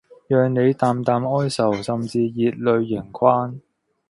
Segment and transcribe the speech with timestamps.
[0.27, 3.59] 讓你淡淡哀愁、甚至熱淚盈眶